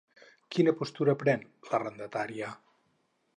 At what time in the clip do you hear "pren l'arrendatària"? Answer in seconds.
1.25-2.49